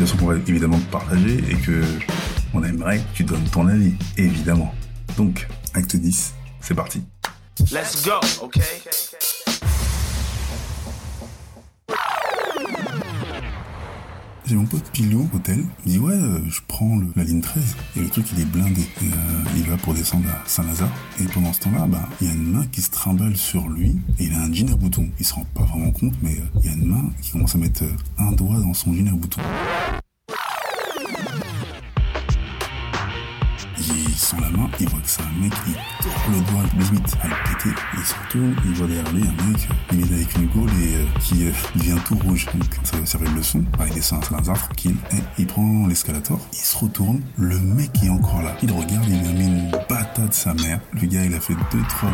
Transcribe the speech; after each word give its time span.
Qu'on 0.00 0.26
va 0.26 0.36
évidemment 0.36 0.80
partager 0.90 1.44
et 1.50 1.56
que 1.56 1.82
on 2.54 2.64
aimerait 2.64 3.00
que 3.00 3.16
tu 3.16 3.22
donnes 3.22 3.44
ton 3.52 3.66
avis, 3.66 3.92
évidemment. 4.16 4.74
Donc, 5.18 5.46
acte 5.74 5.94
10, 5.94 6.32
c'est 6.62 6.74
parti. 6.74 7.02
Let's 7.70 8.02
go, 8.02 8.18
okay? 8.42 8.60
Mon 14.54 14.64
pote 14.64 14.90
Pilou 14.92 15.28
au 15.32 15.36
hôtel. 15.36 15.64
Il 15.86 15.92
dit 15.92 15.98
ouais, 15.98 16.12
euh, 16.12 16.40
je 16.48 16.60
prends 16.66 16.98
la 17.14 17.22
ligne 17.22 17.40
13 17.40 17.76
et 17.96 18.00
le 18.00 18.08
truc 18.08 18.26
il 18.32 18.40
est 18.40 18.44
blindé. 18.44 18.82
Euh, 19.02 19.06
il 19.56 19.62
va 19.62 19.76
pour 19.76 19.94
descendre 19.94 20.28
à 20.28 20.42
Saint-Lazare. 20.46 20.90
Et 21.20 21.24
pendant 21.24 21.52
ce 21.52 21.60
temps-là, 21.60 21.86
bah, 21.86 22.08
il 22.20 22.26
y 22.26 22.30
a 22.30 22.34
une 22.34 22.52
main 22.52 22.66
qui 22.72 22.82
se 22.82 22.90
trimballe 22.90 23.36
sur 23.36 23.68
lui 23.68 23.96
et 24.18 24.24
il 24.24 24.34
a 24.34 24.42
un 24.42 24.52
jean 24.52 24.72
à 24.72 24.76
boutons. 24.76 25.08
Il 25.20 25.26
se 25.26 25.34
rend 25.34 25.46
pas 25.54 25.62
vraiment 25.62 25.92
compte, 25.92 26.14
mais 26.22 26.32
euh, 26.32 26.60
il 26.60 26.66
y 26.66 26.68
a 26.68 26.72
une 26.72 26.86
main 26.86 27.10
qui 27.22 27.30
commence 27.30 27.54
à 27.54 27.58
mettre 27.58 27.84
un 28.18 28.32
doigt 28.32 28.58
dans 28.58 28.74
son 28.74 28.92
jean 28.92 29.08
à. 29.08 29.99
Il 34.32 34.40
la 34.40 34.50
main, 34.50 34.68
il 34.78 34.88
voit 34.88 35.00
que 35.00 35.08
c'est 35.08 35.22
un 35.22 35.40
mec, 35.42 35.52
il 35.66 35.74
tord 36.02 36.12
le 36.30 36.40
doigt 36.52 36.62
limite 36.78 37.16
à 37.22 37.28
le 37.28 37.34
péter. 37.44 37.74
Il 37.94 38.04
se 38.04 38.14
retourne, 38.14 38.54
il 38.64 38.72
voit 38.74 38.86
derrière 38.86 39.12
lui 39.12 39.22
un 39.22 39.50
mec 39.50 39.68
euh, 39.70 39.94
limite 39.94 40.12
avec 40.12 40.36
une 40.36 40.46
gaule 40.46 40.70
et 40.80 40.96
euh, 40.96 41.04
qui 41.20 41.46
euh, 41.46 41.52
devient 41.74 41.96
tout 42.04 42.16
rouge. 42.16 42.46
Donc 42.54 42.64
ça 42.84 42.96
va 42.96 43.06
servir 43.06 43.30
de 43.30 43.36
leçon. 43.36 43.64
Il 43.86 43.94
descend 43.94 44.22
à 44.22 44.26
Saint-Lazare 44.26 44.58
tranquille. 44.58 44.96
Et 45.12 45.22
il 45.38 45.46
prend 45.46 45.86
l'escalator, 45.86 46.38
il 46.52 46.58
se 46.58 46.76
retourne, 46.76 47.22
le 47.38 47.58
mec 47.58 47.90
est 48.04 48.10
encore 48.10 48.42
là. 48.42 48.54
Il 48.62 48.70
regarde, 48.70 49.04
il 49.08 49.20
lui 49.20 49.28
a 49.28 49.32
mis 49.32 49.46
une 49.46 49.70
patate 49.88 50.34
sa 50.34 50.54
mère. 50.54 50.80
Le 50.92 51.06
gars 51.06 51.24
il 51.24 51.34
a 51.34 51.40
fait 51.40 51.54
2-3 51.54 51.56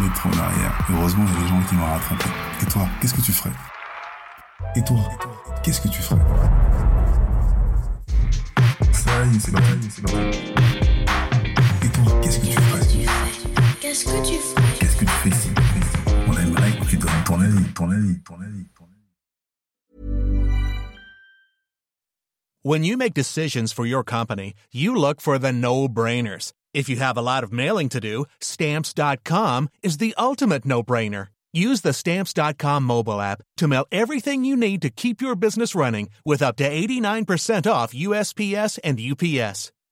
mètres 0.00 0.26
en 0.26 0.38
arrière. 0.38 0.78
Heureusement 0.90 1.24
il 1.26 1.34
y 1.34 1.36
a 1.36 1.42
des 1.42 1.48
gens 1.48 1.68
qui 1.68 1.74
l'ont 1.74 1.84
rattrapé. 1.84 2.30
Et 2.62 2.66
toi, 2.66 2.88
qu'est-ce 3.00 3.14
que 3.14 3.22
tu 3.22 3.32
ferais? 3.32 3.52
Et 4.76 4.82
toi, 4.82 4.98
qu'est-ce 5.62 5.80
que 5.80 5.88
tu 5.88 6.00
ferais? 6.00 6.20
Est, 9.18 9.40
c'est 9.40 9.50
c'est. 9.90 10.77
Qu'est-ce 13.98 14.14
que 14.14 14.26
tu 14.28 14.38
ferais 14.38 14.78
Qu'est-ce 14.78 14.96
que 14.96 15.04
tu 15.04 15.10
fais 15.10 15.28
ici 15.30 15.48
On 16.28 16.32
aimerait 16.32 16.72
que 16.78 16.84
tu 16.88 16.96
donnes 16.98 17.24
ton 17.26 17.40
avis, 17.40 17.72
ton 17.74 17.90
avis, 17.90 18.20
ton 18.24 18.34
avis, 18.40 18.66
ton 18.76 18.84
avis. 18.84 18.94
When 22.62 22.84
you 22.84 22.96
make 22.96 23.12
decisions 23.12 23.72
for 23.72 23.86
your 23.86 24.04
company, 24.04 24.54
you 24.70 24.94
look 24.94 25.20
for 25.20 25.36
the 25.36 25.52
no-brainers. 25.52 26.52
If 26.72 26.88
you 26.88 26.98
have 26.98 27.16
a 27.16 27.22
lot 27.22 27.42
of 27.42 27.52
mailing 27.52 27.88
to 27.88 27.98
do, 27.98 28.26
stamps.com 28.40 29.68
is 29.82 29.98
the 29.98 30.14
ultimate 30.16 30.64
no-brainer. 30.64 31.28
Use 31.52 31.80
the 31.80 31.92
stamps.com 31.92 32.84
mobile 32.84 33.20
app 33.20 33.42
to 33.56 33.66
mail 33.66 33.84
everything 33.90 34.44
you 34.44 34.56
need 34.56 34.80
to 34.82 34.90
keep 34.90 35.20
your 35.20 35.34
business 35.34 35.74
running 35.74 36.08
with 36.24 36.40
up 36.40 36.54
to 36.56 36.70
89% 36.70 37.68
off 37.68 37.92
USPS 37.92 38.78
and 38.84 39.00
UPS. 39.00 39.72